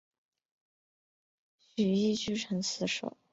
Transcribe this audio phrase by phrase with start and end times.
[1.59, 3.15] 徐揖据城死守。